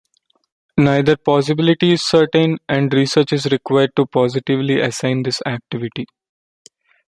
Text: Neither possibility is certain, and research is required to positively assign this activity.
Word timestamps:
Neither 0.79 1.15
possibility 1.15 1.91
is 1.91 2.03
certain, 2.03 2.57
and 2.67 2.91
research 2.91 3.33
is 3.33 3.45
required 3.51 3.95
to 3.97 4.07
positively 4.07 4.79
assign 4.81 5.21
this 5.21 5.43
activity. 5.45 6.07